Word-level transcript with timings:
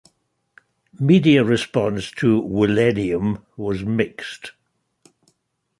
Media 0.99 1.43
response 1.43 2.09
to 2.09 2.41
"Willennium" 2.41 3.39
was 3.55 3.85
mixed. 3.85 4.51